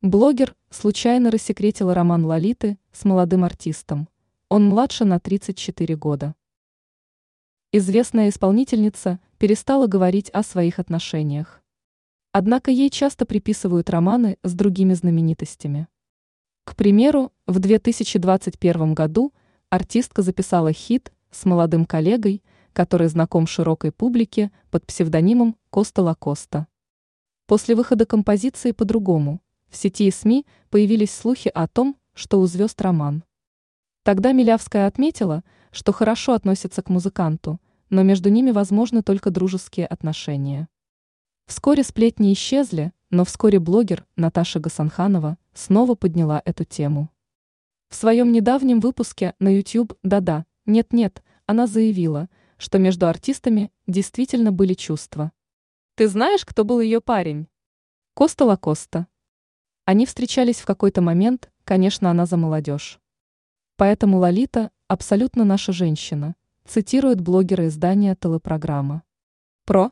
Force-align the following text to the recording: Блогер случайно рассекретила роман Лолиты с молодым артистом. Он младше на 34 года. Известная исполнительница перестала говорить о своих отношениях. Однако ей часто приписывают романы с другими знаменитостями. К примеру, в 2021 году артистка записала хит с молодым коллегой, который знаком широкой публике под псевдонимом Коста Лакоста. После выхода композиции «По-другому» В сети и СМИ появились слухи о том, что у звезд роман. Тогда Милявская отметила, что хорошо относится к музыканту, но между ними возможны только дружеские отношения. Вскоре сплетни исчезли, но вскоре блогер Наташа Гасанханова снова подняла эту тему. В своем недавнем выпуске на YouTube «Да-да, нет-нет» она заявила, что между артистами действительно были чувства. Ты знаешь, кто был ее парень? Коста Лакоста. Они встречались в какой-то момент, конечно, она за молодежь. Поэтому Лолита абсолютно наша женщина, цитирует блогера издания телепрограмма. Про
Блогер 0.00 0.54
случайно 0.70 1.32
рассекретила 1.32 1.92
роман 1.92 2.24
Лолиты 2.24 2.78
с 2.92 3.04
молодым 3.04 3.42
артистом. 3.42 4.08
Он 4.48 4.64
младше 4.64 5.04
на 5.04 5.18
34 5.18 5.96
года. 5.96 6.36
Известная 7.72 8.28
исполнительница 8.28 9.18
перестала 9.38 9.88
говорить 9.88 10.30
о 10.30 10.44
своих 10.44 10.78
отношениях. 10.78 11.64
Однако 12.30 12.70
ей 12.70 12.90
часто 12.90 13.26
приписывают 13.26 13.90
романы 13.90 14.38
с 14.44 14.54
другими 14.54 14.94
знаменитостями. 14.94 15.88
К 16.62 16.76
примеру, 16.76 17.32
в 17.48 17.58
2021 17.58 18.94
году 18.94 19.34
артистка 19.68 20.22
записала 20.22 20.72
хит 20.72 21.12
с 21.32 21.44
молодым 21.44 21.84
коллегой, 21.84 22.44
который 22.72 23.08
знаком 23.08 23.48
широкой 23.48 23.90
публике 23.90 24.52
под 24.70 24.86
псевдонимом 24.86 25.56
Коста 25.70 26.02
Лакоста. 26.02 26.68
После 27.46 27.74
выхода 27.74 28.06
композиции 28.06 28.70
«По-другому» 28.70 29.40
В 29.68 29.76
сети 29.76 30.06
и 30.06 30.10
СМИ 30.10 30.46
появились 30.70 31.10
слухи 31.14 31.50
о 31.54 31.68
том, 31.68 31.96
что 32.14 32.40
у 32.40 32.46
звезд 32.46 32.80
роман. 32.80 33.24
Тогда 34.02 34.32
Милявская 34.32 34.86
отметила, 34.86 35.44
что 35.70 35.92
хорошо 35.92 36.32
относится 36.32 36.82
к 36.82 36.88
музыканту, 36.88 37.60
но 37.90 38.02
между 38.02 38.30
ними 38.30 38.50
возможны 38.50 39.02
только 39.02 39.30
дружеские 39.30 39.86
отношения. 39.86 40.68
Вскоре 41.46 41.82
сплетни 41.82 42.32
исчезли, 42.32 42.92
но 43.10 43.24
вскоре 43.24 43.58
блогер 43.58 44.06
Наташа 44.16 44.60
Гасанханова 44.60 45.38
снова 45.54 45.94
подняла 45.94 46.42
эту 46.44 46.64
тему. 46.64 47.10
В 47.88 47.94
своем 47.94 48.32
недавнем 48.32 48.80
выпуске 48.80 49.34
на 49.38 49.54
YouTube 49.54 49.94
«Да-да, 50.02 50.44
нет-нет» 50.66 51.22
она 51.46 51.66
заявила, 51.66 52.28
что 52.58 52.78
между 52.78 53.06
артистами 53.06 53.72
действительно 53.86 54.52
были 54.52 54.74
чувства. 54.74 55.32
Ты 55.94 56.06
знаешь, 56.08 56.44
кто 56.44 56.64
был 56.64 56.80
ее 56.80 57.00
парень? 57.00 57.48
Коста 58.14 58.44
Лакоста. 58.44 59.06
Они 59.88 60.04
встречались 60.04 60.60
в 60.60 60.66
какой-то 60.66 61.00
момент, 61.00 61.50
конечно, 61.64 62.10
она 62.10 62.26
за 62.26 62.36
молодежь. 62.36 63.00
Поэтому 63.78 64.18
Лолита 64.18 64.70
абсолютно 64.86 65.44
наша 65.44 65.72
женщина, 65.72 66.36
цитирует 66.66 67.22
блогера 67.22 67.68
издания 67.68 68.14
телепрограмма. 68.14 69.02
Про 69.64 69.90